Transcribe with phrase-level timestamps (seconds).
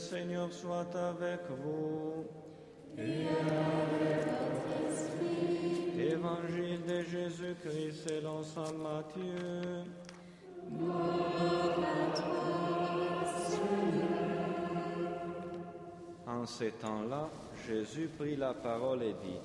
[0.00, 2.24] Seigneur soit avec vous.
[2.96, 3.26] Et.
[6.12, 9.84] Évangile de Jésus-Christ selon saint Matthieu.
[16.26, 17.28] En ces temps-là,
[17.68, 19.40] Jésus prit la parole et dit,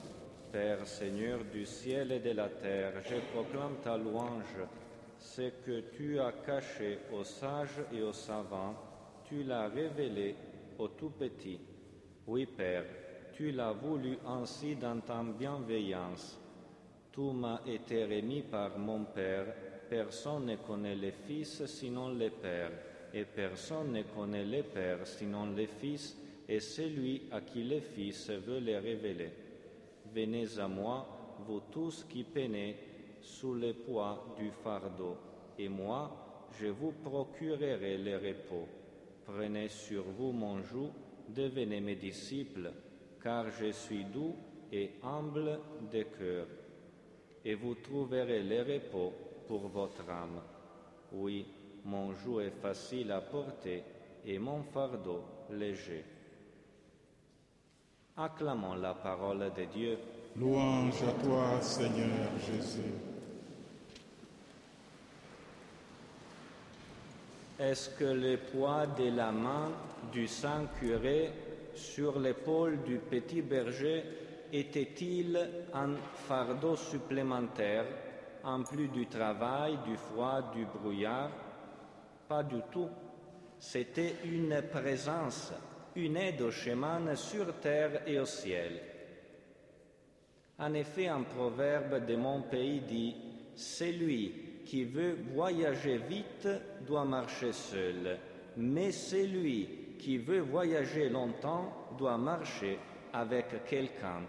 [0.53, 4.58] Père Seigneur du ciel et de la terre, je proclame ta louange,
[5.20, 8.76] ce que tu as caché aux sages et aux savants
[9.28, 10.36] tu l'as révélé
[10.78, 11.59] aux tout petits.
[12.28, 12.86] Oui, Père,
[13.34, 16.40] tu l'as voulu ainsi dans ta bienveillance.
[17.12, 19.45] Tout m'a été remis par mon Père.
[19.90, 22.72] Personne ne connaît les Fils sinon les Pères,
[23.14, 26.17] et personne ne connaît les Pères sinon les Fils,
[26.48, 29.32] et celui à qui les Fils veut les révéler.
[30.14, 31.08] Venez à moi,
[31.48, 32.76] vous tous qui peinez
[33.22, 35.17] sous le poids du fardeau,
[35.58, 38.67] et moi, je vous procurerai le repos.
[39.26, 40.92] Prenez sur vous mon joug,
[41.30, 42.72] devenez mes disciples,
[43.22, 44.36] car je suis doux
[44.72, 45.59] et humble
[45.92, 46.48] de cœur,
[47.44, 49.14] et vous trouverez le repos
[49.48, 50.42] pour votre âme.
[51.14, 51.45] Oui,
[51.86, 53.83] mon joug est facile à porter
[54.26, 56.04] et mon fardeau léger.
[58.17, 59.98] Acclamons la parole de Dieu.
[60.36, 63.14] Louange à toi, Seigneur Jésus.
[67.65, 69.71] Est-ce que le poids de la main
[70.11, 71.31] du saint curé
[71.73, 74.03] sur l'épaule du petit berger
[74.53, 75.36] était-il
[75.73, 75.95] un
[76.27, 77.86] fardeau supplémentaire
[78.43, 81.31] en plus du travail, du froid, du brouillard?
[82.27, 82.89] Pas du tout.
[83.58, 85.52] C'était une présence,
[85.95, 88.80] une aide au chemin sur terre et au ciel.
[90.59, 93.15] En effet, un proverbe de mon pays dit
[93.55, 96.48] Celui qui veut voyager vite
[96.86, 98.17] doit marcher seul,
[98.58, 102.80] mais celui qui veut voyager longtemps doit marcher
[103.14, 104.21] avec quelqu'un.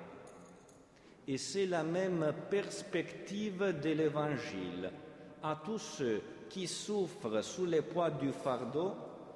[1.26, 4.90] Et c'est la même perspective de l'Évangile.
[5.42, 8.92] À tous ceux qui souffrent sous le poids du fardeau,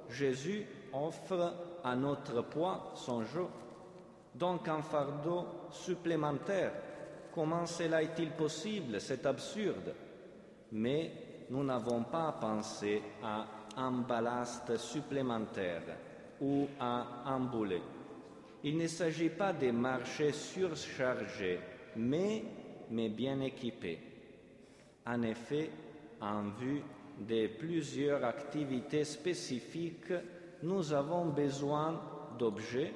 [0.09, 1.53] Jésus offre
[1.83, 3.49] à notre poids son joug.
[4.35, 6.71] Donc un fardeau supplémentaire.
[7.33, 9.01] Comment cela est-il possible?
[9.01, 9.93] C'est absurde.
[10.73, 11.11] Mais
[11.49, 13.45] nous n'avons pas pensé à
[13.77, 15.83] un ballast supplémentaire
[16.39, 17.81] ou à un boulet.
[18.63, 21.59] Il ne s'agit pas de marcher surchargés,
[21.95, 22.43] mais,
[22.89, 23.99] mais bien équipés.
[25.05, 25.69] En effet,
[26.21, 26.81] en vue
[27.19, 30.13] de plusieurs activités spécifiques,
[30.63, 31.99] nous avons besoin
[32.37, 32.93] d'objets,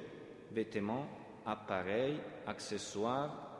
[0.52, 1.06] vêtements,
[1.44, 3.55] appareils, accessoires.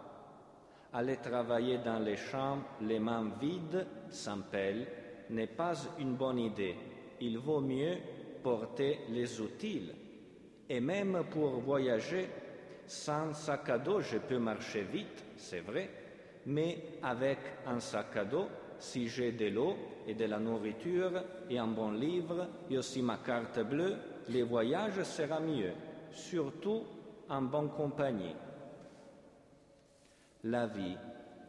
[0.93, 4.87] Aller travailler dans les champs les mains vides, sans pelle,
[5.31, 6.77] n'est pas une bonne idée.
[7.21, 7.97] Il vaut mieux
[8.43, 9.91] porter les outils.
[10.69, 12.29] Et même pour voyager,
[12.87, 15.91] sans sac à dos, je peux marcher vite, c'est vrai,
[16.47, 18.47] mais avec un sac à dos,
[18.79, 19.77] si j'ai de l'eau
[20.07, 23.97] et de la nourriture et un bon livre et aussi ma carte bleue,
[24.29, 25.73] le voyage sera mieux,
[26.11, 26.83] surtout
[27.29, 28.35] en bonne compagnie.
[30.49, 30.97] La vie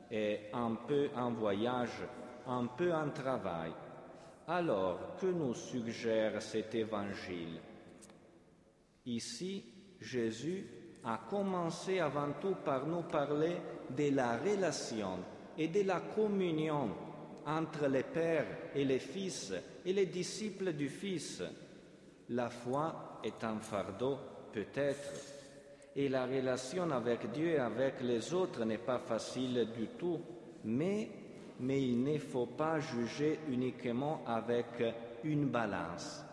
[0.09, 2.01] est un peu un voyage,
[2.47, 3.71] un peu un travail.
[4.47, 7.59] Alors, que nous suggère cet évangile?
[9.05, 9.63] Ici,
[10.01, 10.65] Jésus
[11.03, 13.57] a commencé avant tout par nous parler
[13.95, 15.19] de la relation
[15.57, 16.89] et de la communion
[17.45, 19.53] entre les pères et les fils
[19.85, 21.43] et les disciples du Fils.
[22.29, 24.17] La foi est un fardeau,
[24.51, 25.36] peut-être,
[25.97, 30.21] et la relation avec Dieu et avec les autres n'est pas facile du tout,
[30.63, 31.09] mais,
[31.59, 34.83] mais il ne faut pas juger uniquement avec
[35.23, 36.23] une balance.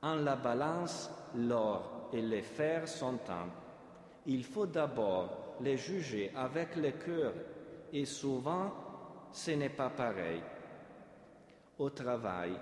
[0.00, 3.48] En la balance, l'or et les fers sont un.
[4.26, 7.32] Il faut d'abord les juger avec le cœur
[7.92, 8.72] et souvent
[9.32, 10.40] ce n'est pas pareil.
[11.80, 12.52] Au travail,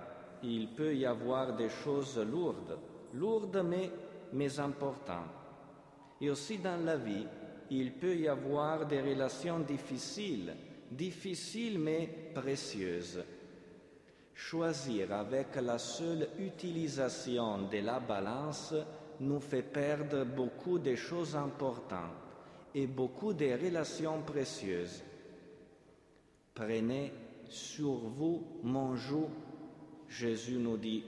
[0.41, 2.79] il peut y avoir des choses lourdes,
[3.13, 3.91] lourdes mais,
[4.33, 5.46] mais importantes.
[6.21, 7.25] Et aussi dans la vie,
[7.71, 10.53] il peut y avoir des relations difficiles,
[10.91, 13.23] difficiles mais précieuses.
[14.33, 18.73] Choisir avec la seule utilisation de la balance
[19.19, 22.13] nous fait perdre beaucoup de choses importantes
[22.73, 25.01] et beaucoup de relations précieuses.
[26.53, 27.11] Prenez
[27.49, 29.29] sur vous mon joug,
[30.07, 31.03] Jésus nous dit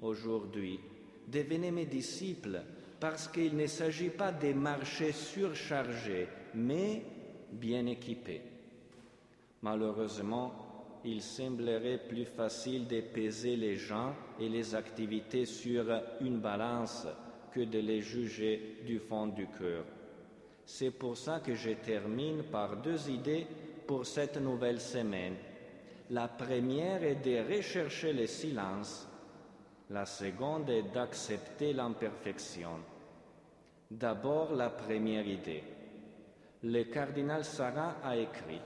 [0.00, 0.80] aujourd'hui.
[1.28, 2.62] Devenez mes disciples,
[3.00, 7.02] parce qu'il ne s'agit pas de marcher surchargés, mais
[7.50, 8.42] bien équipés.
[9.62, 15.86] Malheureusement, il semblerait plus facile de peser les gens et les activités sur
[16.20, 17.06] une balance
[17.52, 19.84] que de les juger du fond du cœur.
[20.66, 23.46] C'est pour ça que je termine par deux idées
[23.86, 25.34] pour cette nouvelle semaine.
[26.10, 29.08] La première est de rechercher le silence,
[29.90, 32.78] la seconde est d'accepter l'imperfection.
[33.90, 35.64] D'abord la première idée.
[36.62, 38.60] Le cardinal Sarah a écrit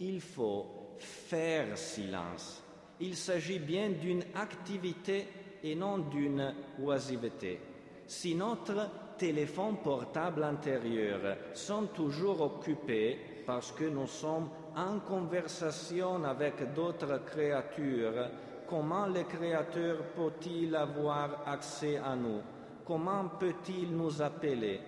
[0.00, 2.62] Il faut faire silence.
[3.00, 5.26] Il s'agit bien d'une activité
[5.64, 7.60] et non d'une oisiveté.
[8.06, 16.74] Si notre téléphone portable intérieur sont toujours occupés parce que nous sommes en conversation avec
[16.74, 18.28] d'autres créatures,
[18.68, 22.42] comment le Créateur peut-il avoir accès à nous?
[22.84, 24.80] Comment peut-il nous appeler?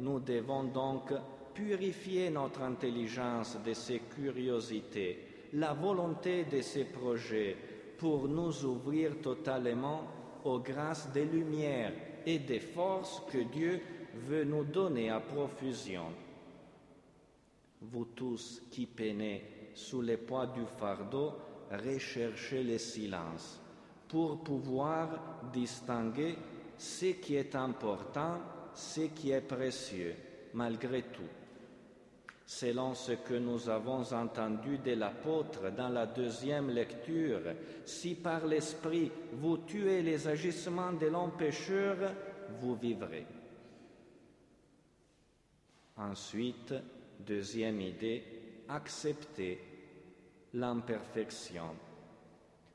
[0.00, 1.12] Nous devons donc
[1.54, 7.56] purifier notre intelligence de ces curiosités, la volonté de ces projets,
[7.98, 10.02] pour nous ouvrir totalement
[10.44, 11.92] aux grâces des lumières
[12.24, 13.80] et des forces que Dieu
[14.14, 16.06] veut nous donner à profusion.
[17.80, 21.32] Vous tous qui peinez sous le poids du fardeau,
[21.70, 23.60] recherchez le silence
[24.08, 26.36] pour pouvoir distinguer
[26.78, 28.40] ce qui est important,
[28.74, 30.14] ce qui est précieux,
[30.54, 31.22] malgré tout.
[32.46, 37.42] Selon ce que nous avons entendu de l'apôtre dans la deuxième lecture,
[37.84, 41.96] si par l'Esprit vous tuez les agissements de l'homme pécheur,
[42.60, 43.26] vous vivrez.
[45.98, 46.72] Ensuite,
[47.20, 48.24] deuxième idée,
[48.68, 49.60] accepter
[50.54, 51.74] l'imperfection.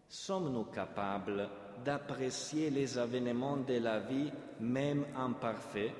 [0.08, 1.50] Sommes-nous capables
[1.84, 5.92] d'apprécier les événements de la vie, même imparfaits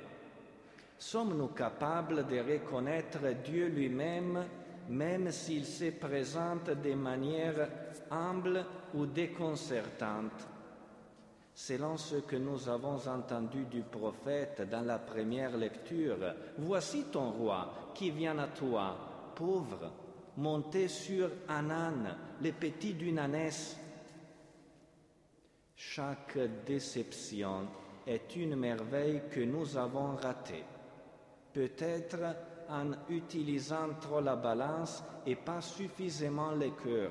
[0.98, 4.42] Sommes-nous capables de reconnaître Dieu lui-même,
[4.88, 7.68] même s'il se présente de manière
[8.10, 10.48] humble ou déconcertante?
[11.54, 16.16] Selon ce que nous avons entendu du prophète dans la première lecture,
[16.58, 18.96] voici ton roi qui vient à toi,
[19.34, 19.92] pauvre,
[20.38, 23.76] monté sur un âne, le petit d'une ânesse.
[25.76, 27.68] Chaque déception
[28.06, 30.64] est une merveille que nous avons ratée,
[31.52, 32.36] peut-être
[32.68, 37.10] en utilisant trop la balance et pas suffisamment le cœur,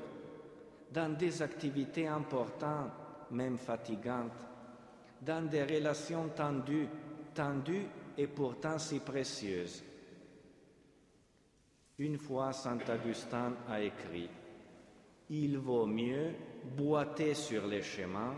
[0.90, 2.92] dans des activités importantes,
[3.30, 4.32] même fatigantes,
[5.20, 6.88] dans des relations tendues,
[7.34, 7.86] tendues
[8.16, 9.82] et pourtant si précieuses.
[11.98, 14.28] Une fois Saint Augustin a écrit
[15.30, 16.32] Il vaut mieux
[16.76, 18.34] boiter sur les chemins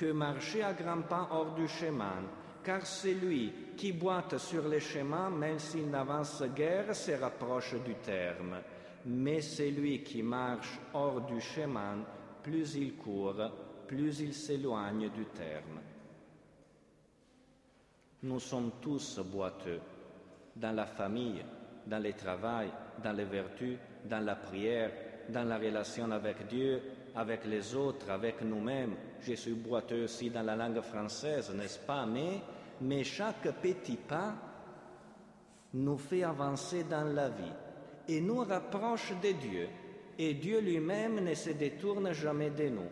[0.00, 2.24] que marcher à grands pas hors du chemin,
[2.64, 8.62] car celui qui boite sur les chemins, même s'il n'avance guère, se rapproche du terme.
[9.04, 11.98] Mais celui qui marche hors du chemin,
[12.42, 13.42] plus il court,
[13.86, 15.80] plus il s'éloigne du terme.
[18.22, 19.80] Nous sommes tous boiteux
[20.56, 21.44] dans la famille,
[21.86, 22.70] dans le travail,
[23.02, 23.76] dans les vertus,
[24.06, 24.92] dans la prière,
[25.28, 26.80] dans la relation avec Dieu,
[27.14, 28.94] avec les autres, avec nous-mêmes.
[29.20, 32.06] Je suis boiteux aussi dans la langue française, n'est-ce pas?
[32.06, 32.40] Mais,
[32.80, 34.34] mais chaque petit pas
[35.74, 37.52] nous fait avancer dans la vie
[38.08, 39.68] et nous rapproche de Dieu.
[40.18, 42.90] Et Dieu lui-même ne se détourne jamais de nous.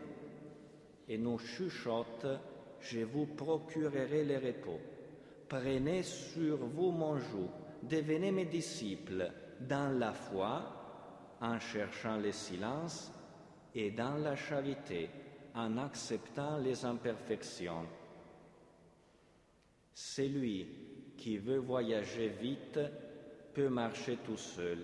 [1.09, 2.27] Et nous chuchote,
[2.81, 4.81] je vous procurerai le repos.
[5.49, 7.49] Prenez sur vous mon joug
[7.83, 10.63] devenez mes disciples dans la foi,
[11.41, 13.13] en cherchant le silence,
[13.75, 15.09] et dans la charité,
[15.55, 17.87] en acceptant les imperfections.
[19.95, 20.67] Celui
[21.17, 22.79] qui veut voyager vite
[23.53, 24.79] peut marcher tout seul,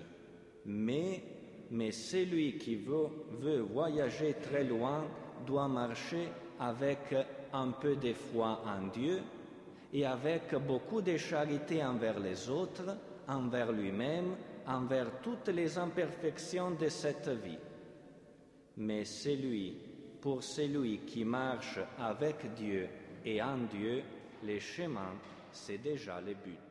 [0.67, 1.23] mais,
[1.71, 3.09] mais celui qui veut,
[3.41, 5.05] veut voyager très loin
[5.47, 7.15] doit marcher avec
[7.53, 9.23] un peu de foi en Dieu
[9.93, 12.97] et avec beaucoup de charité envers les autres,
[13.29, 14.35] envers lui-même,
[14.67, 17.59] envers toutes les imperfections de cette vie.
[18.77, 19.77] Mais celui,
[20.21, 22.89] pour celui qui marche avec Dieu
[23.25, 24.03] et en Dieu,
[24.43, 25.15] les chemins,
[25.53, 26.64] c'est déjà le but.